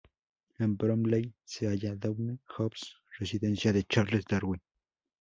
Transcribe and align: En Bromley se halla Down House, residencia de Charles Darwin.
En 0.57 0.75
Bromley 0.75 1.31
se 1.45 1.67
halla 1.67 1.93
Down 1.95 2.39
House, 2.57 2.95
residencia 3.19 3.71
de 3.71 3.83
Charles 3.83 4.25
Darwin. 4.25 4.59